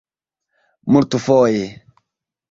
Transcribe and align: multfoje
multfoje 0.91 1.61